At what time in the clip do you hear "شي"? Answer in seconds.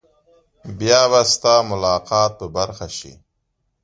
2.97-3.13